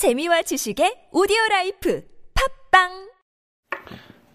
[0.00, 2.02] 재미와 지식의 오디오 라이프
[2.70, 2.88] 팟빵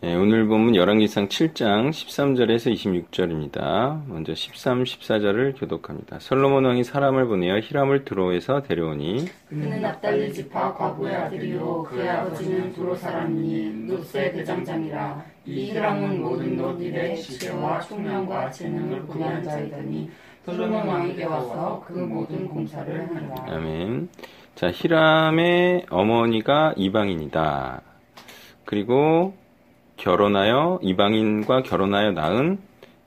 [0.01, 4.05] 네, 오늘 본문 열왕기상 7장 13절에서 26절입니다.
[4.05, 6.19] 먼저 13, 14절을 교독합니다.
[6.19, 12.95] 솔로몬 왕이 사람을 보내어 히람을 두로에서 데려오니 그는 납달리 지파 과부의 아들이요 그의 아버지는 두로
[12.95, 20.11] 사람이니 놋쇠 대장장이라 이 히람은 모든 놋 일에 지혜와 총명과 재능을 구비한 자이더니
[20.45, 23.45] 솔로몬 왕에게 와서 그 모든 공사를 하니라.
[23.47, 24.09] 아멘.
[24.55, 27.81] 자, 히람의 어머니가 이방인이다.
[28.63, 29.35] 그리고
[29.97, 32.59] 결혼하여 이방인과 결혼하여 낳은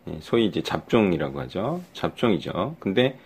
[0.09, 1.81] 예, 소위 이제 잡종이라고 하죠.
[1.95, 2.77] 잡종이죠.
[2.79, 3.19] 근데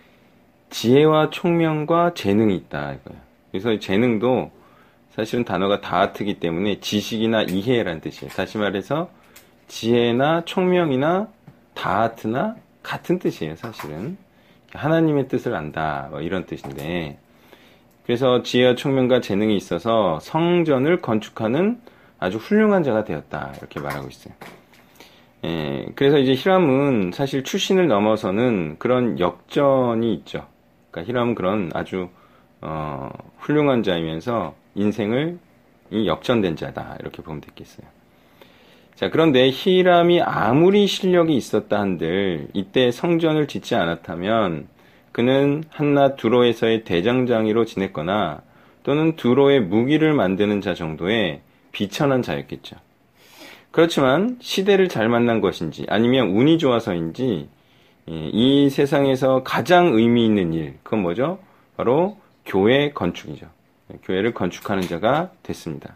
[0.69, 3.21] 지혜와 총명과 재능이 있다 이거예요.
[3.51, 4.51] 그래서 재능도
[5.11, 8.31] 사실은 단어가 다트기 때문에 지식이나 이해라는 뜻이에요.
[8.31, 9.09] 다시 말해서
[9.67, 11.27] 지혜나 총명이나
[11.73, 13.57] 다트나 같은 뜻이에요.
[13.57, 14.17] 사실은
[14.71, 17.17] 하나님의 뜻을 안다 뭐 이런 뜻인데
[18.05, 21.79] 그래서 지혜와 총명과 재능이 있어서 성전을 건축하는
[22.19, 23.53] 아주 훌륭한 자가 되었다.
[23.57, 24.33] 이렇게 말하고 있어요.
[25.45, 30.47] 예, 그래서 이제 히람은 사실 출신을 넘어서는 그런 역전이 있죠.
[30.91, 32.09] 그러니까 히람은 그런 아주
[32.61, 35.37] 어, 훌륭한 자이면서 인생을
[35.91, 36.97] 이 역전된 자다.
[37.01, 37.85] 이렇게 보면 되겠어요.
[38.95, 44.67] 자, 그런데 히람이 아무리 실력이 있었다 한들 이때 성전을 짓지 않았다면
[45.13, 48.41] 그는 한낱 두로에서의 대장장이로 지냈거나
[48.83, 52.75] 또는 두로의 무기를 만드는 자 정도의 비천한 자였겠죠.
[53.71, 57.47] 그렇지만 시대를 잘 만난 것인지 아니면 운이 좋아서인지
[58.09, 61.39] 예, 이 세상에서 가장 의미 있는 일, 그건 뭐죠?
[61.77, 63.47] 바로 교회 건축이죠.
[64.03, 65.95] 교회를 건축하는 자가 됐습니다.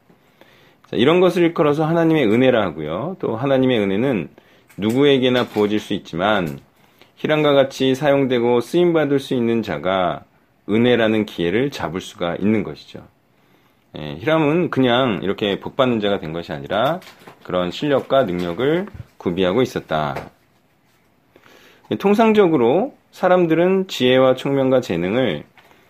[0.90, 3.18] 자, 이런 것을 일컬어서 하나님의 은혜라 하고요.
[3.20, 4.30] 또 하나님의 은혜는
[4.78, 6.60] 누구에게나 부어질 수 있지만
[7.18, 10.24] 희랑과 같이 사용되고 쓰임받을 수 있는 자가
[10.70, 13.08] 은혜라는 기회를 잡을 수가 있는 것이죠.
[13.98, 17.00] 예, 히람은 그냥 이렇게 복받는 자가 된 것이 아니라
[17.44, 18.86] 그런 실력과 능력을
[19.18, 20.30] 구비하고 있었다.
[21.92, 25.44] 예, 통상적으로 사람들은 지혜와 총명과 재능을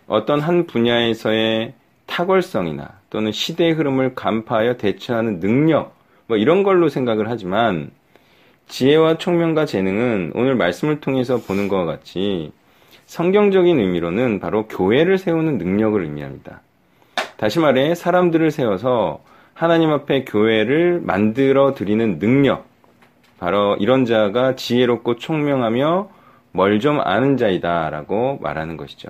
[0.08, 1.74] 어떤 한 분야에서의
[2.06, 5.94] 탁월성이나 또는 시대의 흐름을 간파하여 대처하는 능력,
[6.28, 7.92] 뭐 이런 걸로 생각을 하지만
[8.68, 12.52] 지혜와 총명과 재능은 오늘 말씀을 통해서 보는 것과 같이
[13.06, 16.62] 성경적인 의미로는 바로 교회를 세우는 능력을 의미합니다.
[17.38, 19.24] 다시 말해 사람들을 세워서
[19.54, 22.68] 하나님 앞에 교회를 만들어 드리는 능력
[23.40, 26.10] 바로 이런 자가 지혜롭고 총명하며
[26.52, 29.10] 뭘 좀 아는 자이다라고 말하는 것이죠.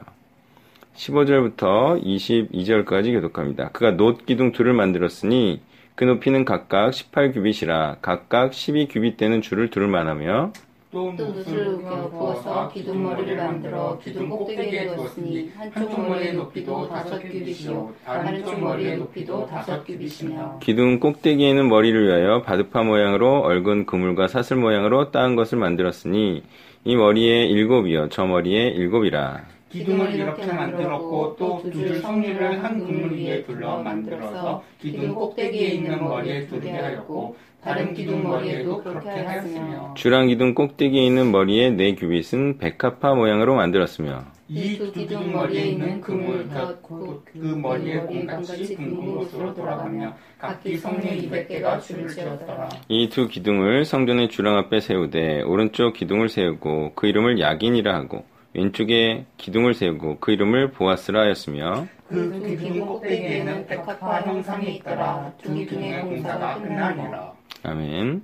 [0.96, 3.70] 15절부터 22절까지 교독합니다.
[3.70, 5.62] 그가 놋 기둥 둘을 만들었으니
[5.98, 10.52] 그 높이는 각각 18규빗이라 각각 12규빗 되는 줄을 둘을 만하며
[10.92, 17.94] 또 붓을 우겨 부어서 기둥머리를 만들어 기둥 꼭대기에 두었으니 한쪽 머리의 높이도 다섯 규빗이요.
[18.06, 24.58] 다른 쪽 머리의 높이도 다섯 규빗이며 기둥 꼭대기에는 머리를 위하여 바드파 모양으로 얽은 그물과 사슬
[24.58, 26.44] 모양으로 따은 것을 만들었으니
[26.86, 28.10] 이 머리에 일곱이요.
[28.10, 34.64] 저 머리에 일곱이라 기둥을 이렇게 만들었고 또 두 줄 성류를 한 그물 위에 둘러 만들어서
[34.80, 41.32] 기둥 꼭대기에 있는 머리에 두르게 하였고 다른 기둥 머리에도 그렇게 하였으며 주랑 기둥 꼭대기에 있는
[41.32, 48.76] 머리에 네 규빗은 백합화 모양으로 만들었으며 이 두 기둥 머리에 있는 그물 곁그 머리의 공같이
[48.78, 52.70] 둥근 곳으로 돌아가며 각기 성류 200개가 줄을 지었더라.
[52.88, 58.24] 이 두 기둥을 성전의 주랑 앞에 세우되 오른쪽 기둥을 세우고 그 이름을 야긴이라 하고
[58.58, 66.02] 왼쪽에 기둥을 세우고 그 이름을 보아스라 하였으며 그두 기둥 꼭대기에는 백합화 형상이 있더라 두 기둥의
[66.02, 68.24] 공사가 끝나니라 아멘.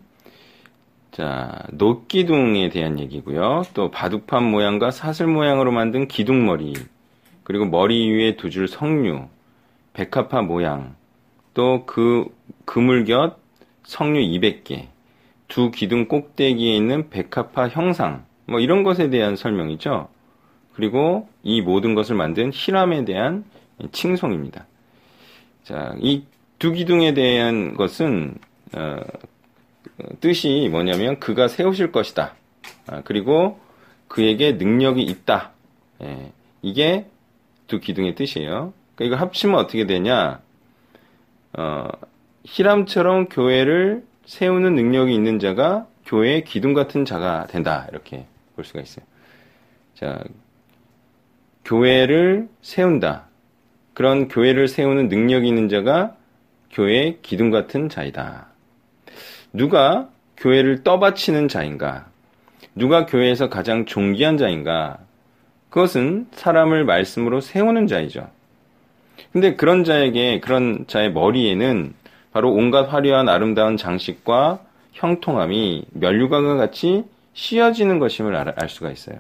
[1.12, 3.62] 자, 놋기둥에 대한 얘기고요.
[3.76, 6.74] 또 바둑판 모양과 사슬 모양으로 만든 기둥머리,
[7.44, 9.28] 그리고 머리 위에 두 줄 석류,
[9.94, 10.96] 백합화 모양,
[11.54, 12.26] 또 그
[12.66, 13.38] 그물 곁
[13.84, 14.88] 석류 200개,
[15.48, 20.08] 두 기둥 꼭대기에 있는 백합화 형상, 뭐 이런 것에 대한 설명이죠.
[20.76, 23.46] 그리고 이 모든 것을 만든 히람에 대한
[23.92, 24.66] 칭송입니다.
[25.64, 26.24] 자, 이
[26.64, 28.36] 두 기둥에 대한 것은
[28.72, 28.96] 어,
[30.22, 32.36] 뜻이 뭐냐면 그가 세우실 것이다.
[32.88, 33.60] 아, 그리고
[34.08, 35.52] 그에게 능력이 있다.
[36.04, 36.32] 예,
[36.62, 37.06] 이게
[37.68, 38.72] 두 기둥의 뜻이에요.
[38.96, 40.40] 그러니까 이거 합치면 어떻게 되냐?
[41.58, 41.88] 어,
[42.46, 47.88] 히람처럼 교회를 세우는 능력이 있는 자가 교회의 기둥 같은 자가 된다.
[47.92, 49.06] 이렇게 볼 수가 있어요.
[49.96, 50.24] 자,
[51.66, 53.26] 교회를 세운다.
[53.94, 56.16] 그런 교회를 세우는 능력이 있는 자가
[56.72, 58.48] 교회의 기둥 같은 자이다.
[59.54, 62.08] 누가 교회를 떠받치는 자인가?
[62.76, 64.98] 누가 교회에서 가장 존귀한 자인가?
[65.70, 68.30] 그것은 사람을 말씀으로 세우는 자이죠.
[69.32, 71.94] 근데 그런 자에게 그런 자의 머리에는
[72.32, 74.60] 바로 온갖 화려한 아름다운 장식과
[74.94, 79.18] 형통함이 면류관과 같이 씌어지는 것임을 알, 알 수가 있어요.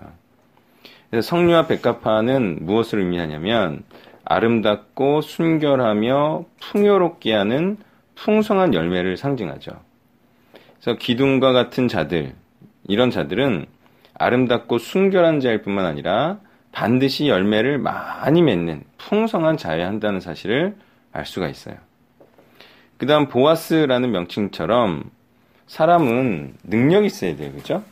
[1.21, 3.83] 성류와 백합화는 무엇을 의미하냐면
[4.25, 7.77] 아름답고 순결하며 풍요롭게 하는
[8.15, 9.71] 풍성한 열매를 상징하죠.
[10.81, 12.33] 그래서 기둥과 같은 자들,
[12.87, 13.65] 이런 자들은
[14.15, 16.39] 아름답고 순결한 자일 뿐만 아니라
[16.71, 20.75] 반드시 열매를 많이 맺는 풍성한 자여야 한다는 사실을
[21.11, 21.75] 알 수가 있어요.
[22.97, 25.03] 그 다음 보아스라는 명칭처럼
[25.67, 27.51] 사람은 능력이 있어야 돼요.
[27.51, 27.83] 그죠?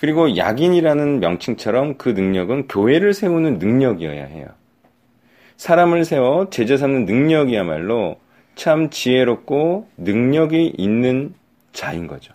[0.00, 4.46] 그리고 약인이라는 명칭처럼 그 능력은 교회를 세우는 능력이어야 해요.
[5.58, 8.16] 사람을 세워 제자 삼는 능력이야말로
[8.54, 11.34] 참 지혜롭고 능력이 있는
[11.74, 12.32] 자인 거죠.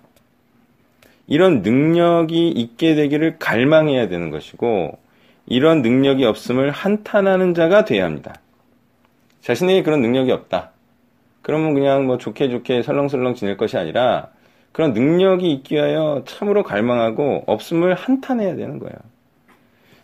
[1.26, 5.00] 이런 능력이 있게 되기를 갈망해야 되는 것이고
[5.48, 8.36] 이런 능력이 없음을 한탄하는 자가 돼야 합니다.
[9.42, 10.70] 자신에게 그런 능력이 없다.
[11.42, 14.30] 그러면 그냥 뭐 좋게 좋게 설렁설렁 지낼 것이 아니라
[14.76, 18.94] 그런 능력이 있기 위하여 참으로 갈망하고 없음을 한탄해야 되는 거예요.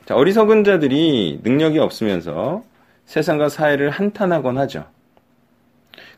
[0.06, 2.64] 자, 어리석은 자들이 능력이 없으면서
[3.04, 4.86] 세상과 사회를 한탄하곤 하죠.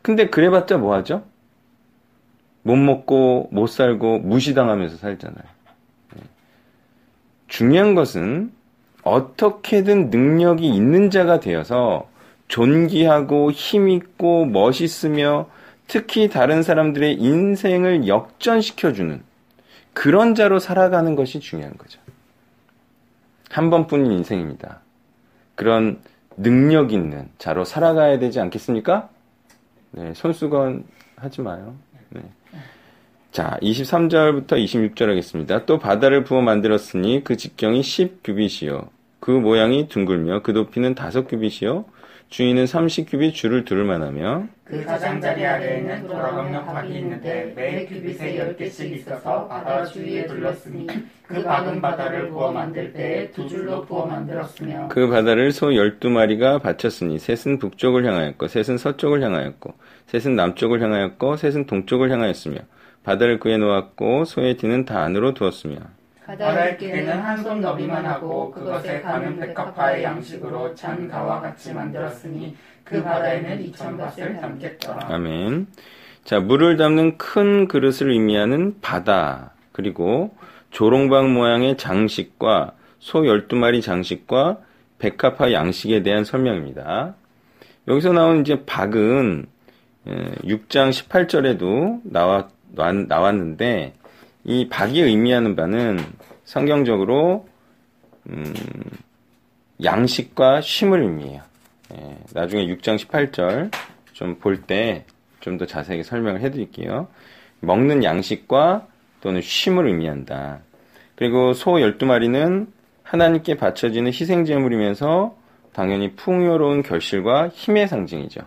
[0.04, 1.24] 근데 그래봤자 뭐 하죠?
[2.62, 5.46] 못 먹고 못 살고 무시당하면서 살잖아요.
[6.14, 6.22] 네.
[7.48, 8.52] 중요한 것은
[9.02, 12.08] 어떻게든 능력이 있는 자가 되어서
[12.50, 15.48] 존귀하고 힘있고 멋있으며
[15.88, 19.21] 특히 다른 사람들의 인생을 역전시켜주는
[19.94, 22.00] 그런 자로 살아가는 것이 중요한 거죠.
[23.50, 24.80] 한 번뿐인 인생입니다.
[25.56, 26.00] 그런
[26.35, 29.09] 능력 있는 자로 살아가야 되지 않겠습니까?
[29.91, 30.85] 네, 손수건
[31.15, 31.75] 하지 마요.
[32.09, 32.21] 네.
[33.31, 35.65] 자, 23절부터 26절 하겠습니다.
[35.65, 38.89] 또 바다를 부어 만들었으니 그 직경이 10규빗이요.
[39.19, 41.85] 그 모양이 둥글며 그 높이는 5규빗이요.
[42.33, 48.91] 주인은 30규빗 줄을 두를 만하며 그 가장자리 아래에는 돌아가며 박이 있는데 매 규빗에 열 개씩
[48.91, 50.88] 있어서 바다 주위에 둘렀으니
[51.27, 57.19] 그 박은 바다를 부어 만들 때에 두 줄로 부어 만들었으며 그 바다를 소 12마리가 바쳤으니
[57.19, 59.75] 셋은 북쪽을 향하였고 셋은 서쪽을 향하였고
[60.07, 62.57] 셋은 남쪽을 향하였고 셋은 동쪽을 향하였으며
[63.03, 65.75] 바다를 그에 놓았고 소의 뒤는 다 안으로 두었으며
[66.25, 73.04] 바다의 길이는 한 손 너비만 하고 그것에 가는 백합화의 양식으로 잔 가와 같이 만들었으니 그
[73.04, 75.08] 바다에는 이천 밭을 담겠더라.
[75.14, 75.68] 아멘.
[76.24, 80.34] 자, 물을 담는 큰 그릇을 의미하는 바다, 그리고
[80.72, 84.60] 조롱박 모양의 장식과 소 12마리 장식과
[85.00, 87.16] 백합화 양식에 대한 설명입니다.
[87.90, 89.46] 여기서 나온 이제 박은
[90.06, 93.94] 6장 18절에도 나왔, 나왔는데
[94.44, 96.00] 이 박이 의미하는 바는
[96.44, 97.48] 성경적으로
[98.30, 98.54] 음,
[99.84, 101.42] 양식과 쉼을 의미해요.
[101.94, 103.72] 예, 나중에 6장 18절
[104.13, 105.06] 좀 볼 때
[105.44, 107.07] 좀 더 자세하게 설명을 해드릴게요.
[107.60, 108.88] 먹는 양식과
[109.19, 110.60] 또는 쉼을 의미한다.
[111.16, 112.68] 그리고 소 12마리는
[113.04, 115.36] 하나님께 바쳐지는 희생제물이면서
[115.74, 118.42] 당연히 풍요로운 결실과 힘의 상징이죠.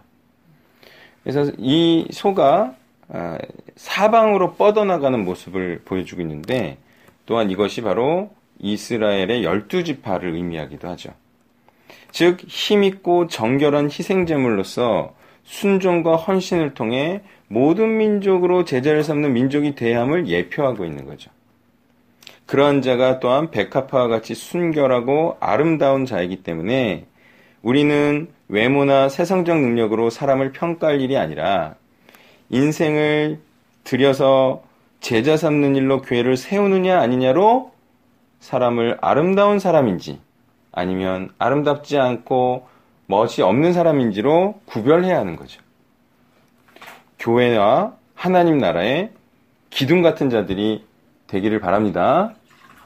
[1.22, 2.85] 그래서 이 소가 아,
[3.76, 6.78] 사방으로 뻗어나가는 모습을 보여주고 있는데
[7.24, 11.10] 또한 이것이 바로 이스라엘의 열두 지파를 의미하기도 하죠.
[12.10, 15.14] 즉 힘있고 정결한 희생제물로서
[15.44, 21.30] 순종과 헌신을 통해 모든 민족으로 제자를 삼는 민족이 대함을 예표하고 있는 거죠.
[22.46, 27.06] 그러한 자가 또한 백합화와 같이 순결하고 아름다운 자이기 때문에
[27.62, 31.74] 우리는 외모나 세상적 능력으로 사람을 평가할 일이 아니라
[32.50, 33.40] 인생을
[33.84, 34.62] 들여서
[35.00, 37.72] 제자 삼는 일로 교회를 세우느냐 아니냐로
[38.40, 40.20] 사람을 아름다운 사람인지
[40.72, 42.66] 아니면 아름답지 않고
[43.06, 45.60] 멋이 없는 사람인지로 구별해야 하는 거죠.
[47.18, 49.10] 교회와 하나님 나라의
[49.70, 50.84] 기둥 같은 자들이
[51.26, 52.34] 되기를 바랍니다.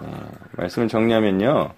[0.00, 0.08] 네,
[0.52, 1.70] 말씀을 정리하면요.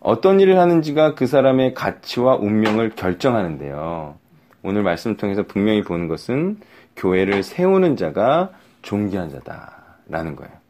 [0.00, 4.16] 어떤 일을 하는지가 그 사람의 가치와 운명을 결정하는데요.
[4.62, 6.58] 오늘 말씀을 통해서 분명히 보는 것은
[6.96, 8.50] 교회를 세우는 자가
[8.82, 10.61] 존귀한 자다라는 거예요.